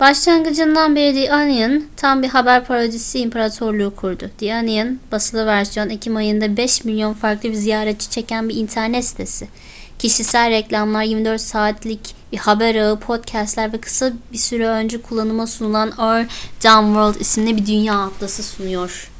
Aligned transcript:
başlangıcından 0.00 0.96
beri 0.96 1.14
the 1.14 1.34
onion 1.34 1.88
tam 1.96 2.22
bir 2.22 2.28
haber 2.28 2.64
parodisi 2.64 3.18
imparatorluğu 3.18 3.96
kurdu. 3.96 4.30
the 4.38 4.54
onion; 4.60 5.00
basılı 5.12 5.46
versiyon 5.46 5.90
ekim 5.90 6.16
ayında 6.16 6.44
5.000.000 6.46 7.14
farklı 7.14 7.54
ziyaretçi 7.56 8.10
çeken 8.10 8.48
bir 8.48 8.54
internet 8.54 9.04
sitesi 9.04 9.48
kişisel 9.98 10.50
reklamlar 10.50 11.02
24 11.02 11.40
saatlik 11.40 12.14
bir 12.32 12.36
haber 12.38 12.74
ağı 12.74 13.00
podcast'ler 13.00 13.72
ve 13.72 13.80
kısa 13.80 14.12
bir 14.32 14.38
süre 14.38 14.66
önce 14.66 15.02
kullanıma 15.02 15.46
sunulan 15.46 15.88
our 15.88 16.18
dumb 16.64 16.86
world 16.86 17.20
isimli 17.20 17.56
bir 17.56 17.66
dünya 17.66 17.98
atlası 17.98 18.42
sunuyor 18.42 19.10